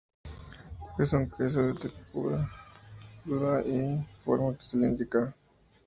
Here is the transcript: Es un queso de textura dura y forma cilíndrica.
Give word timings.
Es 0.97 1.13
un 1.13 1.29
queso 1.29 1.61
de 1.61 1.75
textura 1.75 2.49
dura 3.23 3.61
y 3.61 4.03
forma 4.25 4.57
cilíndrica. 4.59 5.35